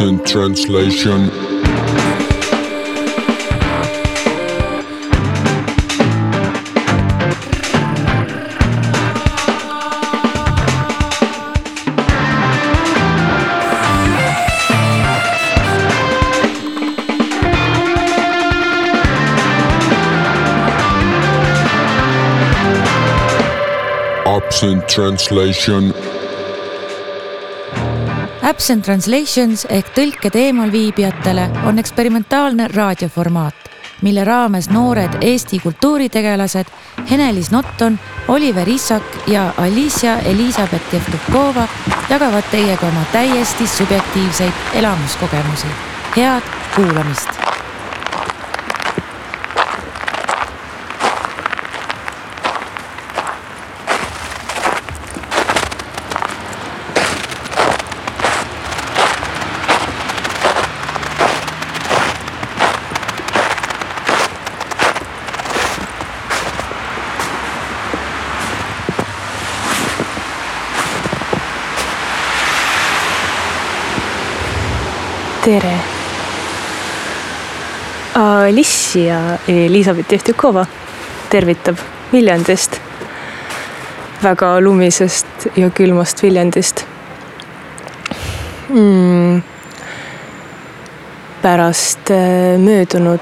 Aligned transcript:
Absent 0.00 0.26
translation. 0.26 1.28
Absent 24.24 24.88
translation. 24.88 26.09
Absent 28.50 28.82
Translations 28.82 29.62
ehk 29.70 29.92
tõlked 29.94 30.34
eemalviibijatele 30.34 31.44
on 31.70 31.78
eksperimentaalne 31.78 32.66
raadioformaat, 32.72 33.68
mille 34.02 34.24
raames 34.26 34.66
noored 34.74 35.20
Eesti 35.22 35.60
kultuuritegelased 35.62 36.72
Henelis 37.10 37.52
Notton, 37.54 37.98
Oliver 38.28 38.68
Issak 38.68 39.28
ja 39.30 39.52
Alicia 39.58 40.16
Elizabeth 40.32 40.94
Jevtukova 40.94 41.68
jagavad 42.10 42.50
teiega 42.50 42.88
oma 42.88 43.04
täiesti 43.12 43.66
subjektiivseid 43.66 44.74
elamuskogemusi. 44.82 45.70
head 46.16 46.42
kuulamist 46.74 47.49
tere. 75.44 75.74
Alicia 78.14 79.38
Elizabeth 79.48 80.12
Jevtükova 80.12 80.66
tervitab 81.30 81.78
Viljandist, 82.12 82.76
väga 84.22 84.60
lumisest 84.60 85.46
ja 85.56 85.70
külmast 85.70 86.22
Viljandist 86.22 86.84
mm.. 88.68 89.40
pärast 91.42 92.10
äh, 92.10 92.58
möödunud 92.58 93.20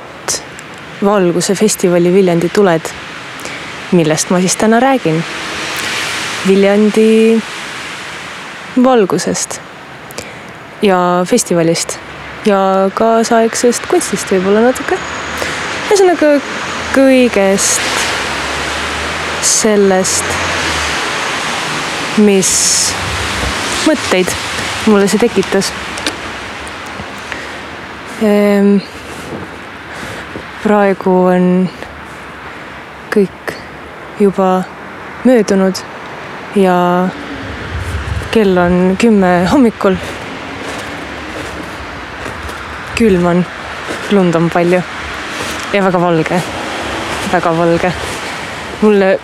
Valguse 1.05 1.55
festivali 1.55 2.11
Viljandi 2.15 2.49
tuled, 2.49 2.91
millest 3.93 4.31
ma 4.31 4.41
siis 4.41 4.57
täna 4.57 4.81
räägin. 4.83 5.23
Viljandi 6.49 7.39
valgusest 8.83 9.61
ja 10.83 11.25
festivalist 11.27 11.99
ja 12.47 12.91
kaasaegsest 12.95 13.87
kunstist 13.91 14.31
võib-olla 14.31 14.63
natuke. 14.69 14.99
ühesõnaga 15.89 16.35
kõigest 16.95 18.05
sellest, 19.43 20.25
mis 22.23 22.53
mõtteid 23.87 24.31
mulle 24.87 25.09
see 25.09 25.23
tekitas 25.23 25.73
ehm,. 28.23 28.79
praegu 30.63 31.17
on 31.33 31.49
kõik 33.15 33.55
juba 34.21 34.63
möödunud 35.25 35.81
ja 36.59 36.79
kell 38.31 38.59
on 38.59 38.97
kümme 39.01 39.33
hommikul 39.53 39.97
külm 42.99 43.27
on, 43.31 43.45
lund 44.11 44.35
on 44.35 44.49
palju. 44.51 44.83
Ja 45.73 45.83
väga 45.85 46.01
valge, 46.01 46.41
väga 47.33 47.53
valge. 47.59 47.93
mulle 48.81 49.19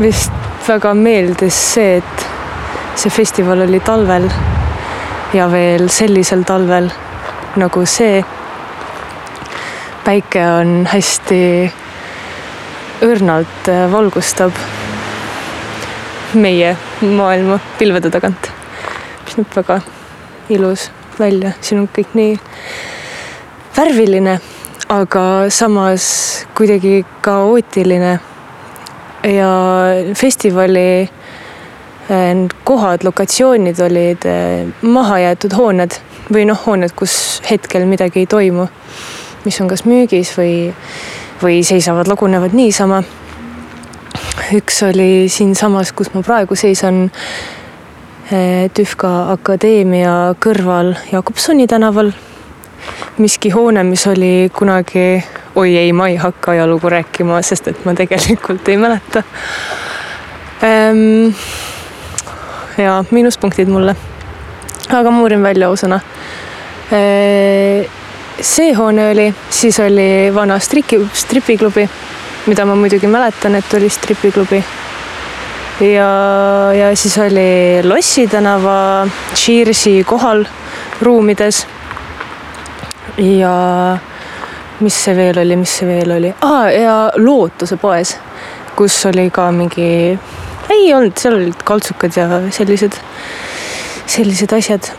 vist 0.00 0.32
väga 0.68 0.94
meeldis 0.94 1.56
see, 1.74 1.96
et 1.98 2.26
see 2.96 3.12
festival 3.12 3.62
oli 3.64 3.80
talvel 3.84 4.28
ja 5.32 5.46
veel 5.52 5.88
sellisel 5.92 6.44
talvel 6.48 6.90
nagu 7.56 7.84
see. 7.86 8.24
päike 10.04 10.44
on 10.48 10.86
hästi 10.88 11.40
õrnalt 13.04 13.72
valgustab 13.92 14.52
meie 16.34 16.76
maailma 17.00 17.58
pilvede 17.78 18.10
tagant, 18.12 18.52
mis 19.24 19.40
näeb 19.40 19.60
väga 19.62 19.80
ilus 20.52 20.90
välja, 21.20 21.52
siin 21.60 21.82
on 21.82 21.88
kõik 21.94 22.14
nii 22.18 22.38
värviline, 23.76 24.38
aga 24.88 25.24
samas 25.48 26.08
kuidagi 26.56 27.04
kaootiline. 27.20 28.18
ja 29.24 29.52
festivali 30.14 31.02
eh, 31.02 32.48
kohad, 32.64 33.04
lokatsioonid 33.04 33.80
olid 33.80 34.24
eh, 34.24 34.66
mahajäetud 34.82 35.52
hooned 35.52 35.98
või 36.32 36.44
noh, 36.48 36.58
hooned, 36.66 36.92
kus 36.96 37.42
hetkel 37.50 37.86
midagi 37.88 38.22
ei 38.22 38.26
toimu, 38.26 38.68
mis 39.44 39.60
on 39.60 39.68
kas 39.68 39.84
müügis 39.88 40.32
või, 40.36 40.74
või 41.42 41.62
seisavad, 41.64 42.08
lagunevad 42.08 42.54
niisama. 42.56 43.02
üks 44.54 44.82
oli 44.82 45.28
siinsamas, 45.28 45.92
kus 45.92 46.12
ma 46.14 46.22
praegu 46.22 46.56
seisan 46.56 47.10
Eh, 48.28 48.66
Tühka 48.76 49.32
Akadeemia 49.32 50.34
kõrval 50.36 50.90
Jakobsoni 51.08 51.64
tänaval. 51.66 52.10
miski 53.18 53.48
hoone, 53.50 53.82
mis 53.84 54.06
oli 54.06 54.50
kunagi, 54.52 55.24
oi 55.56 55.76
ei, 55.76 55.92
ma 55.92 56.08
ei 56.08 56.16
hakka 56.16 56.50
ajalugu 56.50 56.90
rääkima, 56.92 57.40
sest 57.42 57.68
et 57.68 57.84
ma 57.84 57.94
tegelikult 57.94 58.68
ei 58.68 58.76
mäleta 58.76 59.22
ehm,. 60.62 61.32
ja 62.76 63.04
miinuspunktid 63.10 63.68
mulle. 63.68 63.96
aga 64.90 65.10
ma 65.10 65.22
uurin 65.22 65.42
välja 65.42 65.68
ausõna 65.68 66.00
ehm, 66.92 67.88
see 68.40 68.74
hoone 68.74 69.10
oli, 69.10 69.34
siis 69.50 69.80
oli 69.80 70.34
vana 70.34 70.58
striki, 70.58 71.00
stripiklubi, 71.12 71.88
mida 72.46 72.64
ma 72.64 72.74
muidugi 72.74 73.06
mäletan, 73.06 73.54
et 73.54 73.74
oli 73.74 73.88
stripiklubi 73.88 74.64
ja, 75.80 76.72
ja 76.74 76.96
siis 76.96 77.18
oli 77.18 77.82
Lossi 77.82 78.26
tänava 78.26 79.06
Cheersi 79.34 80.04
kohal 80.04 80.44
ruumides. 81.02 81.66
ja 83.18 83.98
mis 84.80 85.04
see 85.04 85.16
veel 85.16 85.38
oli, 85.42 85.56
mis 85.56 85.78
see 85.78 85.88
veel 85.88 86.12
oli 86.14 86.34
ah,, 86.40 86.68
ja 86.70 87.10
Lootuse 87.16 87.76
poes, 87.76 88.16
kus 88.76 88.98
oli 89.10 89.30
ka 89.34 89.50
mingi, 89.52 90.18
ei 90.70 90.94
olnud, 90.94 91.18
seal 91.18 91.34
olid 91.40 91.66
kaltsukad 91.66 92.14
ja 92.16 92.28
sellised, 92.54 92.94
sellised 94.06 94.54
asjad 94.54 94.92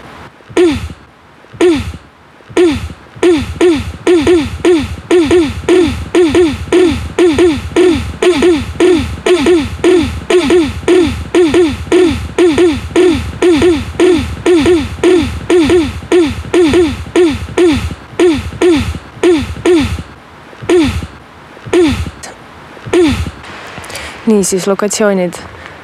niisiis 24.30 24.68
lokatsioonid 24.70 25.38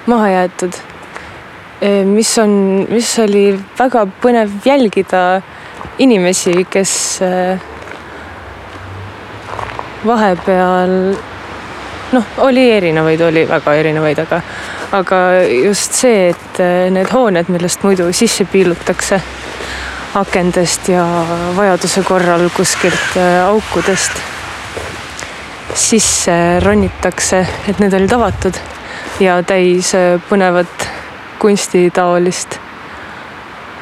maha 0.06 0.30
jäetud. 0.30 0.74
mis 2.06 2.38
on, 2.40 2.52
mis 2.90 3.10
oli 3.20 3.60
väga 3.80 4.06
põnev 4.22 4.54
jälgida 4.66 5.42
inimesi, 6.00 6.64
kes 6.70 7.20
vahepeal 10.06 10.94
noh, 12.12 12.26
oli 12.48 12.64
erinevaid, 12.72 13.22
oli 13.22 13.44
väga 13.50 13.74
erinevaid, 13.82 14.22
aga, 14.24 14.42
aga 14.92 15.20
just 15.66 15.98
see, 16.00 16.30
et 16.32 16.62
need 16.96 17.12
hooned, 17.12 17.52
millest 17.52 17.84
muidu 17.84 18.08
sisse 18.14 18.48
piilutakse 18.50 19.20
akendest 20.16 20.88
ja 20.94 21.04
vajaduse 21.58 22.06
korral 22.08 22.48
kuskilt 22.56 23.20
aukudest 23.50 24.35
sisse 25.76 26.60
ronitakse, 26.64 27.44
et 27.68 27.80
need 27.84 27.94
olid 27.94 28.14
avatud 28.16 28.60
ja 29.20 29.40
täis 29.48 29.92
äh, 29.96 30.16
põnevat 30.30 30.88
kunstitaolist 31.40 32.60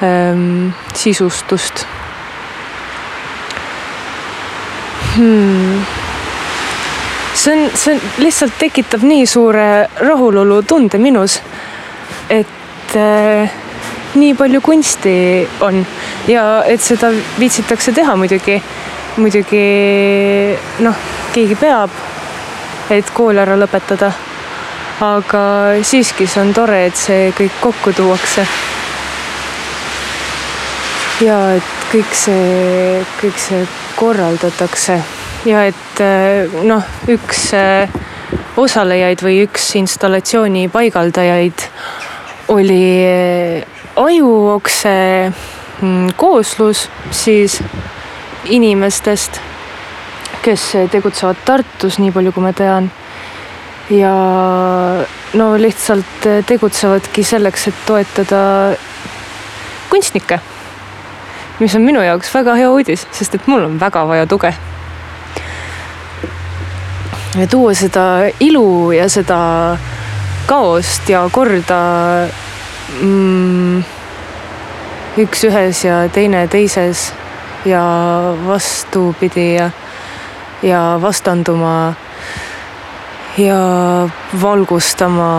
ähm, 0.04 0.74
sisustust. 0.98 1.86
Hmm.. 5.16 5.86
see 7.34 7.54
on, 7.54 7.70
see 7.78 7.94
on, 7.94 8.02
lihtsalt 8.18 8.56
tekitab 8.58 9.04
nii 9.06 9.28
suure 9.30 9.68
rahulolutunde 10.02 10.98
minus, 10.98 11.38
et 12.34 12.98
äh, 12.98 13.54
nii 14.18 14.34
palju 14.38 14.62
kunsti 14.62 15.14
on 15.62 15.84
ja 16.28 16.64
et 16.70 16.82
seda 16.82 17.12
viitsitakse 17.40 17.94
teha 17.94 18.16
muidugi, 18.18 18.58
muidugi 19.18 19.64
noh, 20.82 21.02
keegi 21.34 21.58
peab, 21.60 21.92
et 22.94 23.10
kool 23.14 23.38
ära 23.38 23.58
lõpetada. 23.60 24.12
aga 25.04 25.40
siiski 25.84 26.28
see 26.30 26.42
on 26.42 26.54
tore, 26.54 26.86
et 26.88 26.96
see 26.96 27.32
kõik 27.38 27.60
kokku 27.62 27.94
tuuakse. 27.94 28.46
ja 31.22 31.40
et 31.58 31.74
kõik 31.92 32.14
see, 32.18 33.04
kõik 33.22 33.38
see 33.38 33.66
korraldatakse 33.96 34.98
ja 35.46 35.66
et 35.68 36.04
noh, 36.64 36.84
üks 37.08 37.52
osalejaid 38.58 39.22
või 39.22 39.44
üks 39.46 39.76
installatsiooni 39.78 40.68
paigaldajaid 40.74 41.66
oli 42.54 42.84
ajuokse 43.96 44.96
mm, 45.82 46.14
kooslus 46.18 46.88
siis 47.12 47.60
inimestest, 48.46 49.40
kes 50.44 50.66
tegutsevad 50.92 51.40
Tartus, 51.46 52.00
nii 52.00 52.12
palju 52.12 52.32
kui 52.36 52.44
ma 52.44 52.54
tean. 52.54 52.92
ja 53.90 54.14
no 55.34 55.48
lihtsalt 55.60 56.28
tegutsevadki 56.48 57.24
selleks, 57.24 57.68
et 57.68 57.82
toetada 57.86 58.42
kunstnikke. 59.90 60.40
mis 61.60 61.76
on 61.76 61.82
minu 61.82 62.02
jaoks 62.02 62.34
väga 62.34 62.56
hea 62.56 62.70
uudis, 62.72 63.08
sest 63.12 63.36
et 63.36 63.48
mul 63.48 63.64
on 63.64 63.80
väga 63.80 64.08
vaja 64.08 64.28
tuge. 64.28 64.54
ja 67.38 67.48
tuua 67.48 67.74
seda 67.74 68.06
ilu 68.40 68.92
ja 68.92 69.10
seda 69.10 69.78
kaost 70.46 71.10
ja 71.10 71.24
korda 71.32 71.82
mm, 73.02 73.84
üks 75.18 75.44
ühes 75.48 75.84
ja 75.86 76.08
teine 76.14 76.48
teises 76.48 77.12
ja 77.66 77.84
vastupidi 78.48 79.56
ja, 79.56 79.70
ja 80.64 81.00
vastanduma 81.02 81.94
ja 83.38 83.60
valgustama 84.42 85.30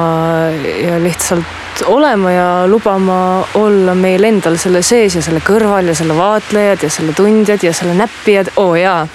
ja 0.87 0.99
lihtsalt 1.03 1.85
olema 1.87 2.31
ja 2.31 2.67
lubama 2.67 3.47
olla 3.55 3.95
meil 3.95 4.25
endal 4.25 4.57
selle 4.57 4.83
sees 4.83 5.17
ja 5.19 5.23
selle 5.23 5.43
kõrval 5.45 5.91
ja 5.91 5.95
selle 5.95 6.17
vaatlejad 6.17 6.83
ja 6.83 6.91
selle 6.91 7.13
tundjad 7.13 7.63
ja 7.63 7.73
selle 7.75 7.95
näppijad, 7.99 8.55
oo 8.57 8.71
oh 8.71 8.79
jaa, 8.79 9.07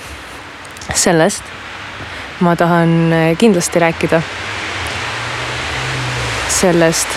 sellest 0.96 1.44
ma 2.40 2.56
tahan 2.56 3.12
kindlasti 3.38 3.80
rääkida. 3.80 4.22
sellest 6.60 7.08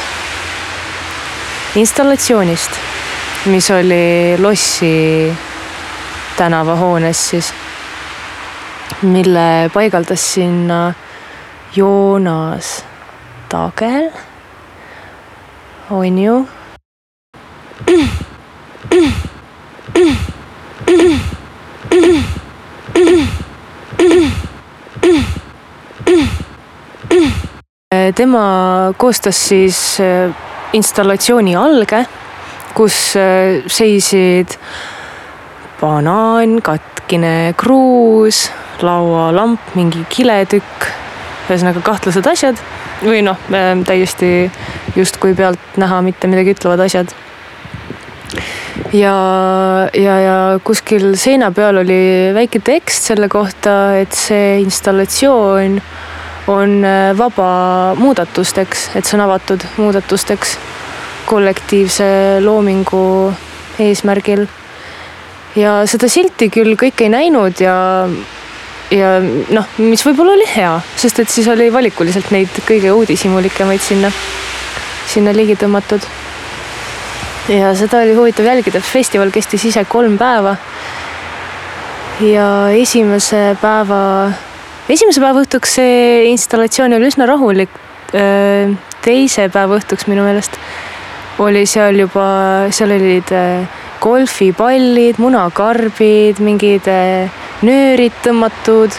installatsioonist, 1.75 2.71
mis 3.45 3.71
oli 3.71 4.37
Lossi 4.39 5.33
tänavahoones 6.43 7.31
siis, 7.31 7.53
mille 9.03 9.71
paigaldas 9.75 10.35
sinna 10.35 10.93
Joonas 11.77 12.85
Tagel, 13.49 14.11
on 15.91 16.19
ju. 16.19 16.49
tema 28.17 28.93
koostas 28.97 29.49
siis 29.49 29.79
installatsiooni 30.73 31.55
alge, 31.57 32.03
kus 32.75 33.15
äh, 33.17 33.63
seisid 33.71 34.59
banaan, 35.83 36.61
katkine 36.63 37.55
kruus, 37.59 38.47
laualamp, 38.83 39.75
mingi 39.79 40.05
kiletükk, 40.13 40.87
ühesõnaga 41.49 41.83
kahtlased 41.85 42.29
asjad 42.31 42.63
või 43.03 43.25
noh, 43.27 43.39
täiesti 43.87 44.47
justkui 44.97 45.35
pealtnäha 45.35 46.01
mitte 46.07 46.31
midagi 46.31 46.55
ütlevad 46.55 46.85
asjad. 46.87 47.13
ja, 48.93 49.17
ja, 49.95 50.15
ja 50.23 50.37
kuskil 50.65 51.13
seina 51.19 51.51
peal 51.53 51.83
oli 51.83 52.31
väike 52.35 52.63
tekst 52.63 53.11
selle 53.11 53.29
kohta, 53.29 53.97
et 53.99 54.15
see 54.15 54.61
installatsioon 54.63 55.81
on 56.53 56.85
äh, 56.85 57.19
vaba 57.19 57.95
muudatusteks, 57.99 58.91
et 58.97 59.07
see 59.07 59.19
on 59.19 59.27
avatud 59.27 59.67
muudatusteks 59.77 60.57
kollektiivse 61.27 62.41
loomingu 62.45 63.33
eesmärgil. 63.83 64.47
Ja 65.59 65.83
seda 65.89 66.09
silti 66.11 66.49
küll 66.53 66.77
kõik 66.81 67.03
ei 67.05 67.11
näinud 67.13 67.61
ja, 67.61 67.75
ja 68.93 69.13
noh, 69.23 69.69
mis 69.83 70.05
võib-olla 70.07 70.37
oli 70.37 70.49
hea, 70.55 70.75
sest 70.97 71.23
et 71.23 71.33
siis 71.33 71.49
oli 71.53 71.69
valikuliselt 71.73 72.31
neid 72.35 72.63
kõige 72.69 72.93
uudishimulikumaid 72.95 73.83
sinna, 73.85 74.13
sinna 75.13 75.35
ligi 75.37 75.57
tõmmatud. 75.61 76.07
ja 77.53 77.75
seda 77.77 78.05
oli 78.05 78.15
huvitav 78.17 78.49
jälgida, 78.49 78.81
festival 78.81 79.33
kestis 79.35 79.65
ise 79.69 79.85
kolm 79.85 80.17
päeva. 80.19 80.57
ja 82.21 82.49
esimese 82.79 83.57
päeva 83.61 84.03
esimese 84.89 85.21
päeva 85.23 85.43
õhtuks 85.43 85.77
see 85.79 86.25
installatsioon 86.33 86.97
oli 86.97 87.11
üsna 87.13 87.27
rahulik. 87.29 87.71
teise 89.03 89.49
päeva 89.49 89.79
õhtuks 89.79 90.09
minu 90.09 90.25
meelest 90.25 90.59
oli 91.41 91.65
seal 91.67 91.97
juba, 91.97 92.69
seal 92.71 92.93
olid 92.93 93.31
golfipallid, 94.03 95.21
munakarbid, 95.23 96.43
mingid 96.43 96.89
nöörid 97.63 98.15
tõmmatud. 98.25 98.91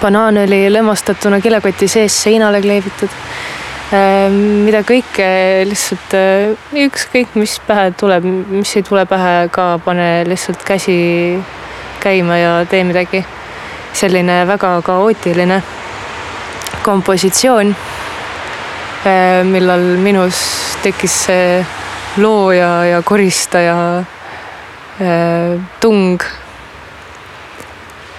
banaan 0.00 0.38
oli 0.38 0.72
lämmastatuna 0.72 1.40
kilekoti 1.40 1.88
sees 1.88 2.22
seinale 2.22 2.60
kleebitud. 2.62 3.10
mida 4.64 4.82
kõike 4.84 5.28
lihtsalt 5.64 6.14
ükskõik, 6.72 7.34
mis 7.34 7.60
pähe 7.66 7.90
tuleb, 7.96 8.24
mis 8.24 8.76
ei 8.76 8.82
tule 8.82 9.06
pähe 9.06 9.48
ka, 9.52 9.78
pane 9.84 10.24
lihtsalt 10.28 10.64
käsi 10.64 11.38
käima 12.00 12.36
ja 12.36 12.52
tee 12.68 12.84
midagi 12.84 13.24
selline 13.92 14.46
väga 14.46 14.82
kaootiline 14.84 15.62
kompositsioon, 16.82 17.76
äh, 19.06 19.44
millal 19.44 19.82
minus 20.00 20.38
tekkis 20.82 21.16
see 21.26 21.64
looja 22.18 22.84
ja 22.84 23.02
koristaja 23.02 23.98
äh, 23.98 25.60
tung. 25.80 26.20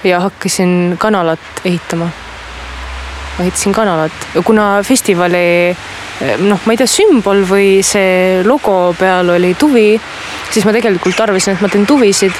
ja 0.03 0.19
hakkasin 0.19 0.95
kanalat 0.97 1.39
ehitama. 1.65 2.09
ma 3.37 3.43
ehitasin 3.43 3.73
kanalat, 3.73 4.11
kuna 4.43 4.83
festivali 4.83 5.69
äh, 5.69 6.39
noh, 6.39 6.59
ma 6.65 6.73
ei 6.73 6.79
tea, 6.79 6.87
sümbol 6.87 7.43
või 7.47 7.83
see 7.83 8.43
logo 8.43 8.95
peal 8.99 9.35
oli 9.35 9.53
tuvi, 9.59 9.93
siis 10.51 10.65
ma 10.65 10.73
tegelikult 10.75 11.19
arvasin, 11.19 11.55
et 11.55 11.61
ma 11.61 11.69
teen 11.69 11.85
tuvisid 11.87 12.35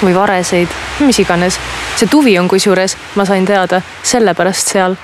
või 0.00 0.14
vareseid, 0.16 0.68
mis 1.04 1.18
iganes 1.20 1.58
see 2.00 2.08
tuvi 2.08 2.38
on 2.40 2.48
kusjuures, 2.48 2.96
ma 3.18 3.26
sain 3.28 3.44
teada 3.46 3.82
sellepärast 4.02 4.72
seal, 4.72 4.96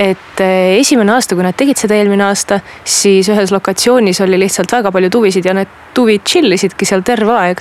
et 0.00 0.40
eh, 0.40 0.78
esimene 0.80 1.12
aasta, 1.12 1.36
kui 1.36 1.44
nad 1.44 1.56
tegid 1.56 1.76
seda 1.76 1.98
eelmine 1.98 2.24
aasta, 2.24 2.60
siis 2.88 3.28
ühes 3.28 3.52
lokatsioonis 3.52 4.22
oli 4.24 4.38
lihtsalt 4.40 4.72
väga 4.72 4.92
palju 4.94 5.10
tuvisid 5.12 5.44
ja 5.44 5.52
need 5.56 5.68
tuvid 5.94 6.24
chill 6.24 6.56
isidki 6.56 6.88
seal 6.88 7.04
terve 7.04 7.34
aeg, 7.36 7.60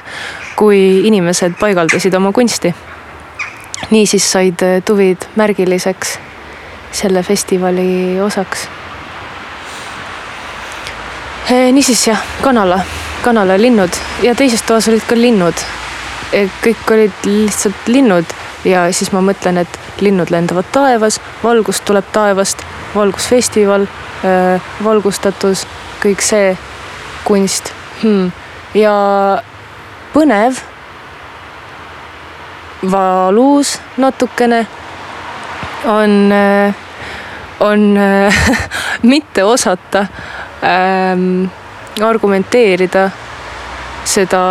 kui 0.59 0.79
inimesed 1.09 1.57
paigaldasid 1.59 2.15
oma 2.15 2.31
kunsti. 2.31 2.73
niisiis 3.91 4.31
said 4.31 4.63
eh, 4.63 4.79
tuvid 4.85 5.27
märgiliseks 5.35 6.17
selle 6.95 7.23
festivali 7.23 8.19
osaks. 8.23 8.67
Eh, 11.51 11.71
niisiis 11.75 12.07
jah, 12.07 12.23
kanala, 12.41 12.79
kanalalinnud 13.25 13.99
ja 14.23 14.35
teises 14.35 14.63
toas 14.63 14.87
olid 14.87 15.03
ka 15.07 15.15
linnud. 15.19 15.67
kõik 16.63 16.91
olid 16.93 17.23
lihtsalt 17.25 17.87
linnud 17.89 18.35
ja 18.65 18.87
siis 18.93 19.11
ma 19.15 19.21
mõtlen, 19.23 19.61
et 19.61 19.79
linnud 20.01 20.31
lendavad 20.31 20.67
taevas, 20.71 21.19
valgust 21.43 21.85
tuleb 21.87 22.07
taevast, 22.13 22.63
valgusfestival, 22.95 23.87
valgustatus, 24.83 25.65
kõik 26.03 26.23
see 26.25 26.57
kunst. 27.27 27.73
Hmm.. 28.01 28.31
ja 28.73 28.93
põnev, 30.13 30.61
valus 32.91 33.77
natukene. 33.97 34.65
On, 35.87 36.11
on 37.63 37.85
mitte 39.13 39.43
osata 39.43 40.05
ähm, 40.63 41.47
argumenteerida 42.03 43.05
seda 44.03 44.41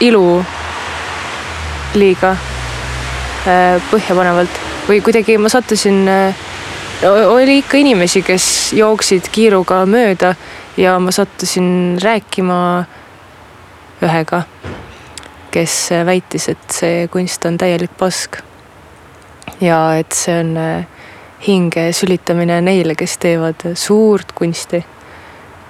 ilu 0.00 0.44
liiga 1.98 2.36
põhjapanevalt 3.90 4.60
või 4.86 5.00
kuidagi 5.02 5.38
ma 5.38 5.50
sattusin 5.50 6.02
äh, 6.08 6.42
oli 7.02 7.58
ikka 7.58 7.80
inimesi, 7.82 8.22
kes 8.22 8.72
jooksid 8.78 9.26
kiiruga 9.32 9.82
mööda 9.86 10.34
ja 10.76 10.98
ma 11.02 11.10
sattusin 11.10 11.98
rääkima 12.02 12.58
ühega, 14.02 14.42
kes 15.50 15.74
väitis, 16.06 16.48
et 16.52 16.70
see 16.70 17.06
kunst 17.12 17.44
on 17.46 17.58
täielik 17.58 17.94
pask. 17.98 18.38
ja 19.60 19.94
et 19.98 20.12
see 20.12 20.38
on 20.40 20.56
äh, 20.56 20.86
hinge 21.46 21.92
sülitamine 21.92 22.60
neile, 22.62 22.94
kes 22.94 23.18
teevad 23.18 23.66
suurt 23.74 24.32
kunsti. 24.32 24.84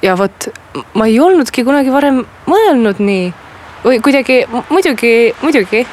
ja 0.03 0.17
vot 0.19 0.49
ma 0.95 1.07
ei 1.07 1.21
olnudki 1.21 1.65
kunagi 1.65 1.93
varem 1.93 2.25
mõelnud 2.47 3.01
nii 3.01 3.33
või 3.85 4.01
kuidagi 4.03 4.45
muidugi, 4.71 5.35
muidugi, 5.43 5.87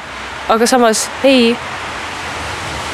aga 0.49 0.65
samas 0.67 1.09
ei. 1.23 1.55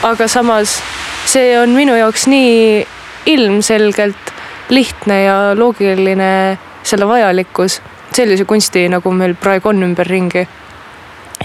aga 0.04 0.28
samas 0.28 0.82
see 1.26 1.56
on 1.60 1.72
minu 1.76 1.96
jaoks 1.96 2.28
nii 2.28 2.88
ilmselgelt 3.26 4.34
lihtne 4.70 5.24
ja 5.24 5.38
loogiline 5.56 6.58
selle 6.84 7.08
vajalikkus 7.08 7.82
sellise 8.16 8.46
kunsti, 8.46 8.86
nagu 8.90 9.12
meil 9.12 9.36
praegu 9.36 9.70
on 9.70 9.84
ümberringi. 9.84 10.48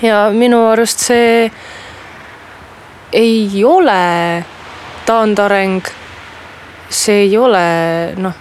ja 0.02 0.31
minu 0.33 0.64
arust 0.69 0.99
see 0.99 1.50
ei 3.12 3.64
ole 3.64 4.45
taandareng. 5.07 5.83
see 6.88 7.23
ei 7.23 7.37
ole 7.38 7.67
noh, 8.17 8.35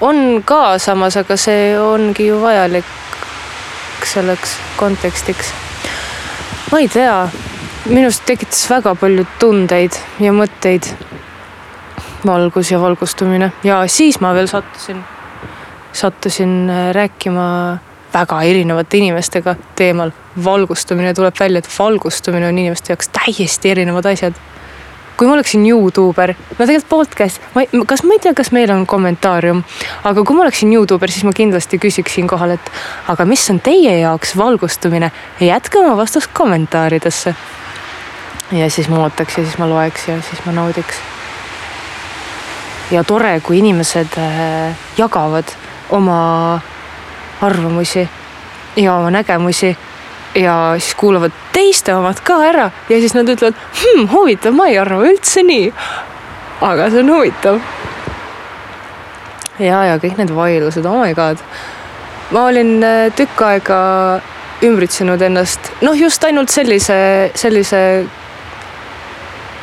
on 0.00 0.42
ka 0.44 0.78
samas, 0.78 1.16
aga 1.16 1.36
see 1.36 1.78
ongi 1.78 2.26
ju 2.26 2.40
vajalik 2.42 3.09
selleks 4.06 4.56
kontekstiks. 4.76 5.52
ma 6.72 6.78
ei 6.78 6.88
tea 6.88 7.28
minust 7.90 8.24
tekitas 8.26 8.66
väga 8.70 8.94
palju 8.94 9.26
tundeid 9.38 9.96
ja 10.20 10.32
mõtteid. 10.32 10.92
valgus 12.26 12.70
ja 12.70 12.80
valgustumine 12.80 13.52
ja 13.64 13.80
siis 13.88 14.20
ma 14.20 14.34
veel 14.36 14.46
sattusin, 14.46 15.04
sattusin 15.92 16.70
äh, 16.70 16.90
rääkima 16.92 17.78
väga 18.14 18.42
erinevate 18.42 18.98
inimestega 18.98 19.56
teemal 19.76 20.10
valgustumine. 20.44 21.14
tuleb 21.14 21.34
välja, 21.40 21.58
et 21.58 21.78
valgustumine 21.78 22.48
on 22.48 22.58
inimeste 22.58 22.92
jaoks 22.92 23.08
täiesti 23.08 23.70
erinevad 23.70 24.06
asjad 24.06 24.34
kui 25.20 25.28
ma 25.28 25.34
oleksin 25.36 25.66
Youtuber, 25.68 26.30
no 26.32 26.64
tegelikult 26.64 26.88
podcast, 26.88 27.42
ma 27.52 27.60
ei, 27.60 27.82
kas 27.84 28.00
ma 28.08 28.14
ei 28.16 28.22
tea, 28.24 28.32
kas 28.32 28.48
meil 28.56 28.70
on 28.72 28.86
kommentaarium, 28.88 29.58
aga 30.08 30.22
kui 30.24 30.36
ma 30.36 30.46
oleksin 30.46 30.72
Youtuber, 30.72 31.12
siis 31.12 31.26
ma 31.28 31.34
kindlasti 31.36 31.76
küsiks 31.82 32.14
siinkohal, 32.16 32.54
et 32.54 32.70
aga 33.12 33.26
mis 33.28 33.44
on 33.52 33.58
teie 33.60 33.98
jaoks 33.98 34.32
valgustumine? 34.40 35.10
jätke 35.44 35.76
oma 35.82 35.92
vastus 35.98 36.24
kommentaaridesse 36.32 37.34
ja 38.56 38.70
siis 38.72 38.88
ma 38.88 39.02
ootaks 39.04 39.36
ja 39.36 39.44
siis 39.44 39.58
ma 39.60 39.68
loeks 39.68 40.08
ja 40.08 40.16
siis 40.24 40.40
ma 40.46 40.56
naudiks. 40.56 41.04
ja 42.90 43.04
tore, 43.04 43.34
kui 43.44 43.60
inimesed 43.60 44.16
äh, 44.16 44.72
jagavad 44.96 45.52
oma 45.90 46.16
arvamusi 47.44 48.08
ja 48.76 48.94
oma 48.94 49.10
nägemusi 49.10 49.76
ja 50.34 50.74
siis 50.78 50.94
kuulavad 50.94 51.34
teiste 51.52 51.94
omad 51.94 52.20
ka 52.24 52.38
ära 52.46 52.70
ja 52.88 53.00
siis 53.02 53.14
nad 53.14 53.28
ütlevad 53.28 53.58
hm,, 53.82 54.06
huvitav, 54.12 54.54
ma 54.54 54.68
ei 54.70 54.78
arva 54.78 55.02
üldse 55.08 55.42
nii. 55.46 55.70
aga 56.60 56.90
see 56.90 57.02
on 57.02 57.12
huvitav. 57.14 57.60
ja, 59.58 59.84
ja 59.90 59.98
kõik 60.02 60.20
need 60.20 60.34
vaidlused, 60.34 60.86
oh 60.86 61.00
my 61.02 61.14
god. 61.14 61.42
ma 62.30 62.46
olin 62.50 62.78
äh, 62.84 63.08
tükk 63.16 63.42
aega 63.48 63.80
ümbritsenud 64.62 65.22
ennast, 65.24 65.72
noh, 65.80 65.96
just 65.96 66.24
ainult 66.24 66.52
sellise, 66.52 66.96
sellise 67.38 67.82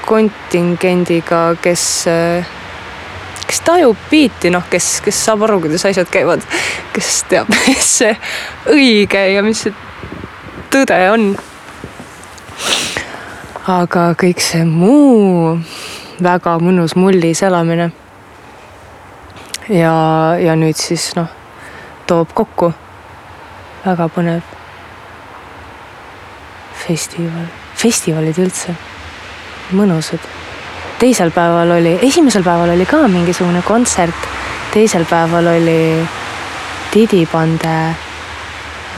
kontingendiga, 0.08 1.42
kes, 1.62 1.84
kes 3.48 3.60
tajub 3.68 4.08
biiti, 4.10 4.50
noh, 4.54 4.66
kes, 4.72 4.98
kes 5.06 5.20
saab 5.28 5.46
aru, 5.46 5.60
kuidas 5.68 5.86
asjad 5.90 6.10
käivad, 6.12 6.46
kes 6.96 7.12
teab, 7.30 7.52
mis 7.68 7.92
see 8.00 8.16
õige 8.74 9.28
ja 9.36 9.46
mis 9.46 9.68
see 9.68 9.87
tõde 10.78 10.98
on. 11.10 11.24
aga 13.68 14.04
kõik 14.16 14.40
see 14.44 14.64
muu, 14.64 15.58
väga 16.24 16.58
mõnus 16.62 16.94
mullis 16.96 17.42
elamine. 17.44 17.90
ja, 19.70 20.38
ja 20.40 20.56
nüüd 20.56 20.78
siis 20.78 21.16
noh, 21.18 21.28
toob 22.06 22.34
kokku. 22.34 22.74
väga 23.86 24.08
põnev 24.14 24.42
festival, 26.86 27.48
festivalid 27.76 28.38
üldse 28.38 28.76
mõnusad. 29.72 30.22
teisel 31.00 31.32
päeval 31.32 31.72
oli, 31.80 32.00
esimesel 32.02 32.44
päeval 32.44 32.76
oli 32.76 32.86
ka 32.86 33.08
mingisugune 33.08 33.62
kontsert, 33.62 34.30
teisel 34.74 35.06
päeval 35.06 35.56
oli 35.58 36.08
Didi 36.94 37.26
Pande 37.26 38.07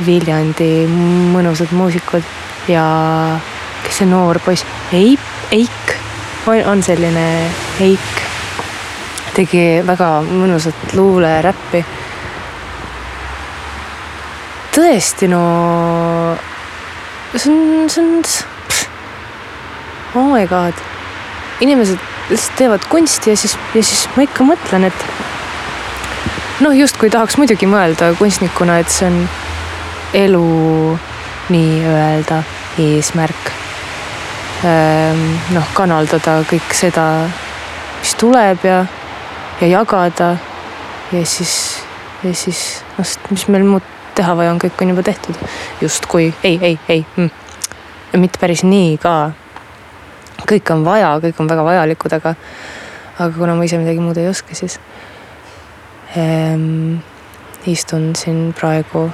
Viljandi 0.05 0.85
mõnusad 1.33 1.73
muusikud 1.75 2.25
ja 2.71 2.83
kes 3.83 4.01
see 4.01 4.09
noor 4.09 4.39
poiss, 4.43 4.65
Eip, 4.95 5.23
Eik, 5.55 5.95
on 6.47 6.83
selline 6.85 7.25
Eik, 7.83 8.21
tegi 9.35 9.63
väga 9.85 10.11
mõnusat 10.27 10.93
luuleräppi. 10.97 11.83
tõesti, 14.79 15.27
no 15.27 15.41
see 17.35 17.51
on, 17.51 17.89
see 17.91 18.03
on 18.03 18.21
oh 20.15 20.29
my 20.31 20.45
god, 20.47 20.73
inimesed 21.59 21.99
lihtsalt 22.29 22.55
teevad 22.57 22.85
kunsti 22.89 23.33
ja 23.33 23.37
siis, 23.37 23.57
ja 23.73 23.83
siis 23.83 24.05
ma 24.15 24.23
ikka 24.25 24.45
mõtlen, 24.47 24.87
et 24.89 25.05
noh, 26.63 26.73
justkui 26.75 27.09
tahaks 27.13 27.37
muidugi 27.41 27.69
mõelda 27.69 28.13
kunstnikuna, 28.19 28.79
et 28.81 28.93
see 28.93 29.09
on 29.09 29.19
elu 30.13 30.99
nii-öelda 31.49 32.43
eesmärk. 32.79 33.51
Ehm, 34.65 35.25
noh, 35.55 35.67
kanaldada 35.73 36.39
kõik 36.49 36.73
seda, 36.75 37.05
mis 37.99 38.15
tuleb 38.19 38.65
ja, 38.67 38.81
ja 39.61 39.67
jagada 39.67 40.33
ja 41.11 41.21
siis, 41.25 41.53
ja 42.23 42.33
siis 42.35 42.83
noh, 42.97 43.13
mis 43.31 43.47
meil 43.47 43.67
muud 43.67 43.85
teha 44.17 44.35
vaja 44.35 44.51
on, 44.51 44.59
kõik 44.59 44.81
on 44.83 44.91
juba 44.93 45.05
tehtud. 45.07 45.37
justkui 45.81 46.33
ei, 46.43 46.59
ei, 46.61 46.79
ei 46.89 47.05
mm.. 47.15 47.29
mitte 48.19 48.41
päris 48.41 48.65
nii 48.67 48.97
ka 48.99 49.31
kõike 50.49 50.73
on 50.75 50.83
vaja, 50.85 51.13
kõik 51.23 51.39
on 51.39 51.49
väga 51.49 51.63
vajalikud, 51.67 52.17
aga, 52.19 52.35
aga 53.17 53.31
kuna 53.37 53.55
ma 53.55 53.67
ise 53.67 53.79
midagi 53.79 54.03
muud 54.03 54.17
ei 54.19 54.27
oska, 54.29 54.55
siis 54.57 54.79
ähm, 56.17 56.99
istun 57.69 58.11
siin 58.17 58.49
praegu 58.57 59.07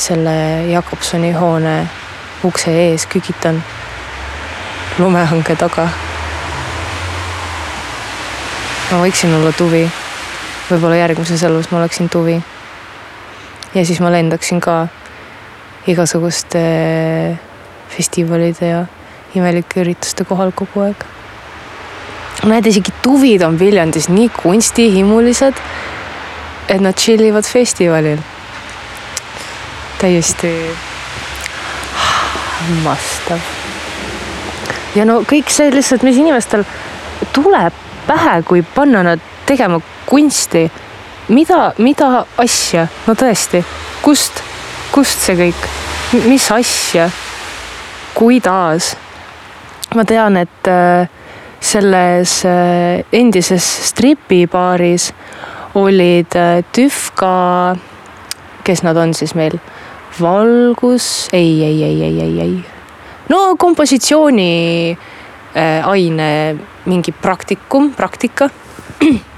selle 0.00 0.34
Jakobsoni 0.70 1.32
hoone 1.36 1.74
ukse 2.44 2.72
ees, 2.72 3.04
kügitan 3.06 3.60
lumehange 4.98 5.56
taga. 5.60 5.88
ma 8.90 9.00
võiksin 9.02 9.34
olla 9.36 9.52
tuvi. 9.52 9.84
võib-olla 10.70 10.96
järgmises 11.02 11.42
elus 11.42 11.70
ma 11.70 11.78
oleksin 11.78 12.08
tuvi. 12.08 12.40
ja 13.74 13.84
siis 13.84 14.00
ma 14.00 14.10
lendaksin 14.12 14.60
ka 14.60 14.86
igasuguste 15.86 16.64
festivalide 17.88 18.66
ja 18.68 18.84
imelike 19.34 19.80
ürituste 19.84 20.24
kohal 20.24 20.52
kogu 20.52 20.86
aeg. 20.88 21.04
näed, 22.44 22.66
isegi 22.66 22.92
tuvid 23.02 23.42
on 23.42 23.58
Viljandis 23.60 24.08
nii 24.08 24.30
kunstihimulised, 24.42 25.60
et 26.68 26.80
nad 26.80 26.96
chill 26.96 27.20
ivad 27.28 27.44
festivalil. 27.44 28.20
Täiesti 30.00 30.50
hämmastav. 32.60 33.38
ja 34.94 35.04
no 35.04 35.20
kõik 35.28 35.52
see 35.52 35.70
lihtsalt, 35.74 36.04
mis 36.06 36.16
inimestel 36.20 36.64
tuleb 37.36 37.76
pähe, 38.06 38.40
kui 38.48 38.62
panna 38.62 39.02
nad 39.02 39.20
tegema 39.46 39.80
kunsti. 40.06 40.70
mida, 41.28 41.72
mida 41.78 42.24
asja, 42.38 42.86
no 43.06 43.14
tõesti, 43.14 43.62
kust, 44.02 44.42
kust 44.92 45.20
see 45.20 45.36
kõik, 45.38 45.68
mis 46.26 46.50
asja, 46.50 47.10
kuidas? 48.14 48.96
Ma 49.94 50.04
tean, 50.06 50.36
et 50.36 50.68
äh, 50.70 51.08
selles 51.60 52.40
äh, 52.46 53.04
endises 53.12 53.66
stripibaaris 53.90 55.10
olid 55.74 56.34
äh, 56.38 56.64
Tüfka, 56.72 57.76
kes 58.64 58.82
nad 58.82 58.96
on 58.96 59.14
siis 59.14 59.34
meil, 59.34 59.58
valgus, 60.18 61.28
ei, 61.32 61.62
ei, 61.64 61.82
ei, 61.84 62.02
ei, 62.02 62.20
ei, 62.20 62.40
ei. 62.40 62.64
no 63.28 63.54
kompositsiooni 63.58 64.98
aine 65.84 66.28
mingi 66.86 67.12
praktikum, 67.12 67.90
praktika. 67.94 68.48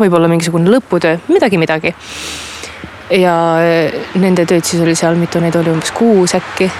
võib-olla 0.00 0.28
mingisugune 0.28 0.70
lõputöö, 0.70 1.16
midagi, 1.32 1.58
midagi. 1.60 1.94
ja 3.16 3.34
nende 4.18 4.44
tööd 4.44 4.66
siis 4.66 4.82
oli 4.82 4.96
seal, 4.98 5.16
mitu 5.16 5.40
neid 5.40 5.56
oli, 5.56 5.72
umbes 5.72 5.92
kuus 5.96 6.34
äkki. 6.36 6.70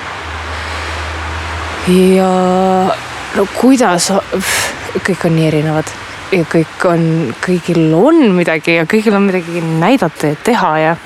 ja 2.16 2.30
no 3.36 3.46
kuidas, 3.56 4.10
kõik 5.06 5.28
on 5.28 5.36
nii 5.36 5.48
erinevad 5.48 5.92
ja 6.34 6.46
kõik 6.50 6.88
on, 6.90 7.04
kõigil 7.44 7.92
on 7.94 8.22
midagi 8.34 8.80
ja 8.80 8.86
kõigil 8.90 9.14
on 9.14 9.28
midagi 9.28 9.62
näidata 9.62 10.32
ja 10.32 10.38
teha 10.44 10.72
ja, 10.82 10.96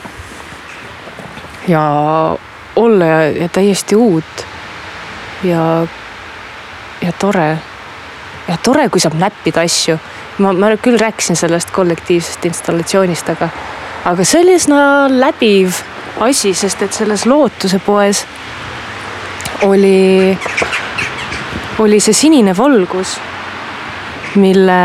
ja 1.70 2.36
olla 2.76 3.04
ja, 3.04 3.22
ja 3.30 3.48
täiesti 3.48 3.96
uut. 3.96 4.46
ja, 5.44 5.86
ja 7.00 7.12
tore. 7.12 7.58
ja 8.48 8.56
tore, 8.62 8.88
kui 8.88 9.00
saab 9.00 9.14
näppida 9.18 9.62
asju. 9.64 9.98
ma, 10.38 10.52
ma 10.52 10.74
küll 10.82 10.98
rääkisin 10.98 11.36
sellest 11.36 11.70
kollektiivsest 11.70 12.44
installatsioonist, 12.44 13.28
aga, 13.28 13.48
aga 14.04 14.24
see 14.24 14.42
oli 14.42 14.58
üsna 14.58 14.82
läbiv 15.08 15.82
asi, 16.20 16.54
sest 16.54 16.82
et 16.82 16.92
selles 16.92 17.26
lootuse 17.26 17.78
poes 17.84 18.24
oli, 19.62 20.38
oli 21.78 22.00
see 22.00 22.16
sinine 22.16 22.56
valgus 22.56 23.18
mille, 24.34 24.80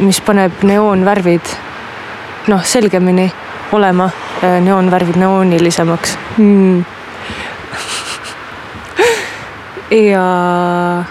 mis 0.00 0.20
paneb 0.24 0.62
neoonvärvid 0.62 1.54
noh, 2.46 2.62
selgemini 2.66 3.26
olema, 3.72 4.08
neoonvärvid 4.42 5.16
neoonilisemaks. 5.16 6.18
Mm.. 6.38 6.84
ja, 9.90 11.04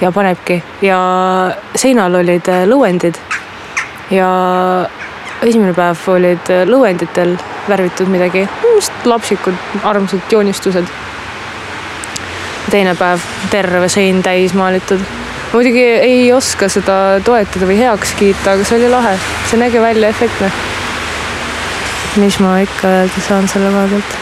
ja 0.00 0.12
panebki. 0.12 0.62
Ja 0.82 0.98
seinal 1.76 2.14
olid 2.14 2.48
äh, 2.48 2.64
lõuendid. 2.68 3.18
Ja 4.10 4.28
esimene 5.42 5.74
päev 5.76 6.08
olid 6.12 6.52
äh, 6.52 6.64
lõuenditel 6.68 7.36
värvitud 7.68 8.10
midagi, 8.12 8.46
lapsikud 9.04 9.54
armsad 9.84 10.32
joonistused. 10.32 10.88
Teine 12.70 12.94
päev 12.98 13.24
terve 13.50 13.88
sein 13.92 14.22
täis 14.22 14.54
maalitud. 14.54 15.00
Muidugi 15.54 15.82
ei 15.86 16.32
oska 16.34 16.66
seda 16.72 17.20
toetada 17.24 17.68
või 17.68 17.78
heaks 17.78 18.16
kiita, 18.18 18.56
aga 18.56 18.66
see 18.66 18.80
oli 18.80 18.90
lahe, 18.90 19.14
see 19.46 19.60
nägi 19.60 19.82
välja 19.82 20.10
efektne. 20.10 20.50
mis 22.18 22.38
ma 22.42 22.58
ikka 22.62 22.90
öelda 23.00 23.22
saan 23.26 23.48
selle 23.50 23.70
koha 23.74 23.86
pealt 23.90 24.20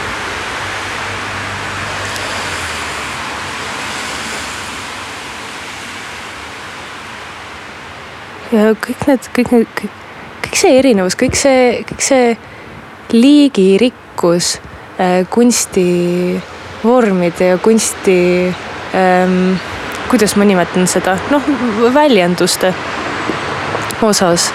ja 8.53 8.73
kõik 8.77 9.07
need, 9.09 9.29
kõik 9.37 9.53
need, 9.57 9.75
kõik, 9.81 10.01
kõik 10.45 10.59
see 10.61 10.79
erinevus, 10.79 11.17
kõik 11.21 11.37
see, 11.39 11.61
kõik 11.89 12.05
see 12.05 12.33
liigirikkus 13.13 14.55
äh, 15.01 15.23
kunsti 15.33 15.87
vormide 16.85 17.55
ja 17.55 17.61
kunsti 17.63 18.19
ähm,, 18.97 19.55
kuidas 20.13 20.37
ma 20.37 20.45
nimetan 20.45 20.85
seda, 20.87 21.17
noh 21.33 21.47
väljenduste 21.95 22.75
osas. 24.05 24.51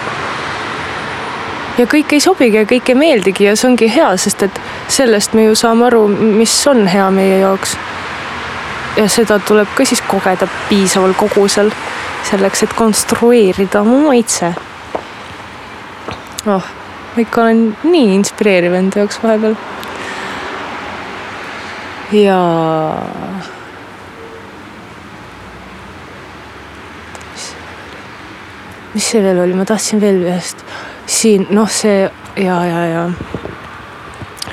ja 1.78 1.86
kõik 1.86 2.14
ei 2.14 2.22
sobigi 2.22 2.60
ja 2.60 2.66
kõik 2.68 2.92
ei 2.92 2.98
meeldigi 2.98 3.48
ja 3.48 3.56
see 3.58 3.72
ongi 3.72 3.88
hea, 3.90 4.12
sest 4.22 4.44
et 4.46 4.60
sellest 4.86 5.34
me 5.34 5.48
ju 5.48 5.56
saame 5.58 5.88
aru, 5.88 6.04
mis 6.38 6.54
on 6.70 6.86
hea 6.86 7.10
meie 7.10 7.40
jaoks. 7.42 7.74
ja 8.96 9.08
seda 9.10 9.40
tuleb 9.42 9.74
ka 9.74 9.86
siis 9.88 10.02
kogeda 10.06 10.46
piisaval 10.68 11.16
kogusel 11.18 11.74
selleks, 12.30 12.62
et 12.62 12.78
konstrueerida 12.78 13.82
oma 13.82 13.98
maitse. 14.06 14.54
oh, 16.46 16.70
ma 17.16 17.26
ikka 17.26 17.42
olen 17.48 17.66
nii 17.82 18.14
inspireeriv 18.20 18.78
enda 18.78 19.02
jaoks 19.02 19.22
vahepeal 19.26 19.58
ja 22.12 22.40
mis 28.94 29.10
see 29.10 29.22
veel 29.22 29.42
oli, 29.44 29.54
ma 29.54 29.66
tahtsin 29.68 30.00
veel 30.00 30.24
ühest. 30.26 30.64
Siin 31.06 31.46
noh, 31.50 31.68
see 31.70 32.08
ja, 32.36 32.62
ja, 32.64 32.84
ja. 32.92 33.08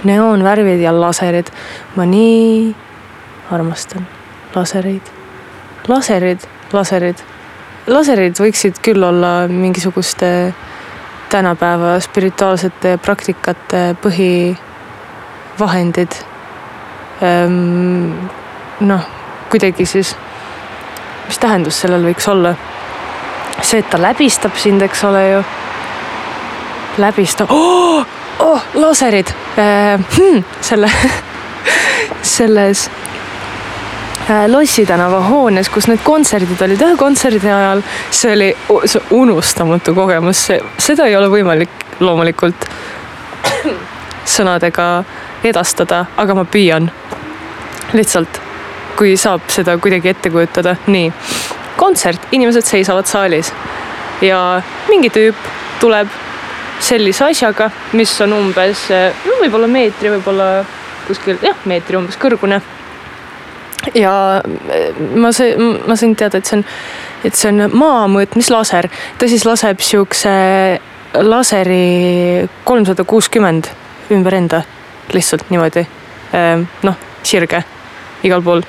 Neoonvärvid 0.05 0.83
ja 0.83 0.93
laserid. 0.93 1.49
ma 1.95 2.05
nii 2.05 2.75
armastan 3.51 4.05
lasereid, 4.55 5.01
laserid, 5.91 6.45
laserid, 6.73 7.23
laserid 7.91 8.39
võiksid 8.39 8.79
küll 8.83 9.03
olla 9.03 9.47
mingisuguste 9.51 10.29
tänapäeva 11.31 11.99
spirituaalsete 12.03 12.97
praktikate 13.03 13.81
põhivahendid. 14.03 16.15
Ehm, 17.25 18.13
noh, 18.85 19.03
kuidagi 19.51 19.85
siis, 19.89 20.15
mis 21.27 21.39
tähendus 21.41 21.81
sellel 21.83 22.03
võiks 22.07 22.27
olla? 22.31 22.51
See, 23.65 23.81
et 23.81 23.89
ta 23.89 24.01
läbistab 24.01 24.57
sind, 24.61 24.81
eks 24.85 25.03
ole 25.03 25.23
ju. 25.29 25.43
läbistab. 26.97 27.51
Oh,, 27.51 28.05
oh, 28.39 28.61
laserid 28.73 29.31
äh, 29.57 29.99
hmm, 30.17 30.43
selle 30.61 30.91
selles 32.21 32.89
äh, 34.29 34.47
Lossi 34.47 34.85
tänava 34.85 35.21
hoones, 35.21 35.69
kus 35.69 35.87
need 35.87 36.03
kontserdid 36.03 36.61
olid, 36.61 36.81
ühe 36.81 36.97
kontserdi 36.97 37.51
ajal, 37.51 37.83
see 38.11 38.33
oli 38.33 38.49
see 38.85 39.01
unustamatu 39.17 39.95
kogemus, 39.95 40.47
seda 40.77 41.09
ei 41.09 41.15
ole 41.15 41.29
võimalik 41.31 41.85
loomulikult 41.99 42.67
sõnadega 44.35 44.89
edastada, 45.45 46.05
aga 46.17 46.35
ma 46.35 46.45
püüan. 46.45 46.89
lihtsalt, 47.93 48.41
kui 48.97 49.15
saab 49.17 49.45
seda 49.53 49.77
kuidagi 49.77 50.09
ette 50.11 50.31
kujutada, 50.33 50.75
nii. 50.87 51.11
Kontsert, 51.77 52.27
inimesed 52.31 52.65
seisavad 52.67 53.09
saalis 53.09 53.51
ja 54.23 54.61
mingi 54.89 55.09
tüüp 55.13 55.35
tuleb 55.81 56.11
sellise 56.83 57.25
asjaga, 57.29 57.69
mis 57.95 58.13
on 58.23 58.35
umbes 58.35 58.87
võib-olla 59.41 59.67
meetri, 59.71 60.11
võib-olla 60.15 60.49
kuskil 61.07 61.39
jah, 61.43 61.57
meetri 61.69 61.97
umbes 61.99 62.17
kõrgune. 62.19 62.61
ja 63.93 64.13
ma 65.15 65.31
see, 65.35 65.55
ma 65.57 65.95
sain 65.95 66.15
teada, 66.15 66.39
et 66.39 66.49
see 66.49 66.59
on, 66.59 66.65
et 67.27 67.35
see 67.37 67.51
on 67.51 67.69
maa 67.77 68.07
mõõtmislaser, 68.11 68.89
ta 69.19 69.29
siis 69.29 69.45
laseb 69.45 69.83
siukse 69.83 70.33
laseri 71.15 72.47
kolmsada 72.63 73.05
kuuskümmend 73.07 73.69
ümber 74.11 74.35
enda 74.35 74.63
lihtsalt 75.13 75.49
niimoodi 75.49 75.85
noh, 76.83 76.97
sirge 77.23 77.61
igal 78.25 78.43
pool. 78.43 78.65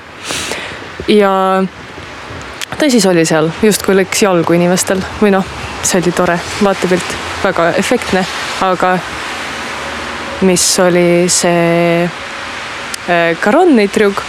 ja 1.07 1.33
ta 2.77 2.89
siis 2.89 3.05
oli 3.09 3.25
seal, 3.25 3.49
justkui 3.61 3.95
läks 3.97 4.21
jalgu 4.21 4.53
inimestel. 4.53 5.01
Või 5.21 5.31
noh, 5.33 5.45
see 5.83 6.01
oli 6.01 6.13
tore. 6.15 6.37
Vaatepilt, 6.63 7.15
väga 7.43 7.71
efektne, 7.79 8.23
aga 8.65 8.97
mis 10.45 10.65
oli 10.83 11.25
see 11.33 12.03
äh, 12.05 13.37
Garonni 13.41 13.87
trükk, 13.89 14.21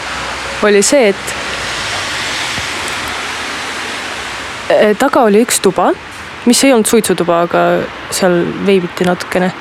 oli 0.64 0.82
see, 0.82 1.11
et 1.12 1.34
äh, 4.72 4.94
taga 4.98 5.26
oli 5.28 5.44
üks 5.44 5.61
tuba, 5.64 5.90
mis 6.48 6.64
ei 6.64 6.72
olnud 6.72 6.88
suitsutuba, 6.88 7.42
aga 7.48 7.64
seal 8.14 8.40
veibiti 8.66 9.04
natukene. 9.08 9.52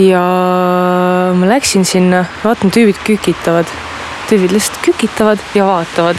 Ja 0.00 0.22
ma 1.36 1.48
läksin 1.50 1.84
sinna, 1.84 2.22
vaatan, 2.44 2.70
tüübid 2.72 3.02
kükitavad. 3.04 3.66
tüübid 4.30 4.54
lihtsalt 4.54 4.78
kükitavad 4.86 5.42
ja 5.54 5.66
vaatavad. 5.66 6.16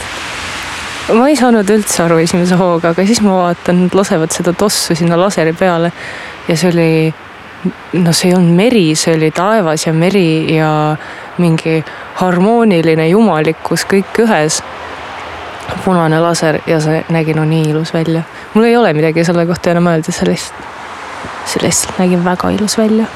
Ma 1.10 1.26
ei 1.28 1.36
saanud 1.36 1.68
üldse 1.74 2.04
aru 2.04 2.20
esimese 2.22 2.56
hooga, 2.60 2.92
aga 2.92 3.04
siis 3.06 3.20
ma 3.24 3.34
vaatan, 3.40 3.86
nad 3.86 3.96
lasevad 3.96 4.32
seda 4.34 4.54
tossu 4.54 4.94
sinna 4.98 5.18
laseri 5.18 5.52
peale 5.58 5.90
ja 6.48 6.56
see 6.56 6.70
oli, 6.70 6.90
no 7.98 8.12
see 8.14 8.30
ei 8.30 8.36
olnud 8.36 8.54
meri, 8.58 8.84
see 8.98 9.16
oli 9.16 9.32
taevas 9.34 9.86
ja 9.86 9.92
meri 9.96 10.54
ja 10.54 10.70
mingi 11.42 11.80
harmooniline 12.20 13.08
jumalikkus 13.08 13.86
kõik 13.90 14.22
ühes. 14.26 14.62
punane 15.84 16.18
laser 16.20 16.58
ja 16.66 16.80
see 16.80 17.04
nägi 17.08 17.34
no 17.34 17.44
nii 17.48 17.70
ilus 17.70 17.94
välja. 17.94 18.22
mul 18.54 18.64
ei 18.64 18.76
ole 18.76 18.92
midagi 18.92 19.24
selle 19.24 19.46
kohta 19.46 19.70
enam 19.70 19.86
öelda, 19.86 20.12
see 20.12 20.28
lihtsalt, 20.28 20.64
see 21.46 21.66
lihtsalt 21.66 21.98
nägi 21.98 22.24
väga 22.24 22.50
ilus 22.50 22.78
välja 22.78 23.06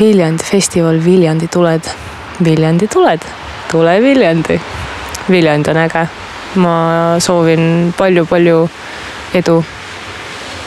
Viljandi 0.00 0.42
festival 0.42 0.98
Viljandi 1.04 1.46
tuled. 1.48 1.86
Viljandi 2.44 2.88
tuled, 2.88 3.22
tule 3.70 4.00
Viljandi. 4.02 4.60
Viljandi 5.30 5.70
on 5.70 5.76
äge. 5.76 6.08
ma 6.54 7.16
soovin 7.18 7.94
palju-palju 7.98 8.70
edu 9.34 9.64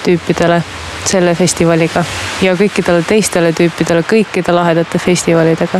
tüüpidele 0.03 0.61
selle 1.07 1.35
festivaliga 1.35 2.03
ja 2.41 2.55
kõikidele 2.59 3.03
teistele 3.07 3.53
tüüpidele 3.55 4.03
kõikide 4.03 4.51
lahedate 4.51 4.99
festivalidega. 4.99 5.79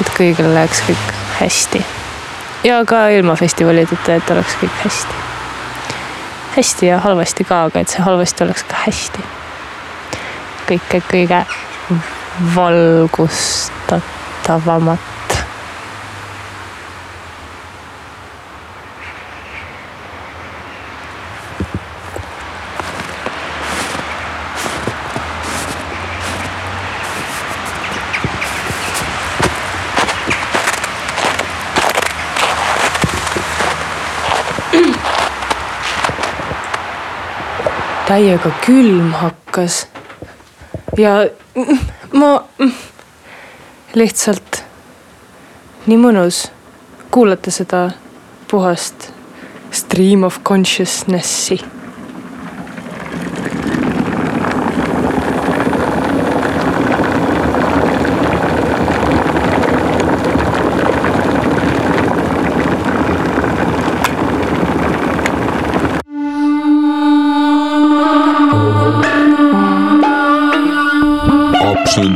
et 0.00 0.08
kõigil 0.16 0.54
läheks 0.54 0.82
kõik 0.88 1.12
hästi. 1.40 1.84
ja 2.64 2.84
ka 2.86 3.08
ilma 3.08 3.36
festivalideta, 3.36 4.14
et 4.14 4.30
oleks 4.30 4.56
kõik 4.62 4.84
hästi. 4.84 5.14
hästi 6.56 6.86
ja 6.86 6.98
halvasti 6.98 7.44
ka, 7.44 7.64
aga 7.64 7.80
et 7.80 7.88
see 7.88 8.02
halvasti 8.02 8.44
oleks 8.44 8.62
ka 8.62 8.74
hästi. 8.86 9.18
kõike 10.68 11.02
kõige 11.10 11.44
valgustatavamat. 12.56 15.13
Täiega 38.14 38.50
külm 38.62 39.10
hakkas. 39.12 39.86
ja 40.96 41.14
ma 42.12 42.28
lihtsalt 43.98 44.60
nii 45.90 45.98
mõnus 45.98 46.44
kuulata 47.10 47.50
seda 47.50 47.80
puhast 48.50 49.08
stream 49.74 50.22
of 50.22 50.38
consciousness'i. 50.46 51.58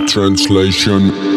Translation 0.08 1.27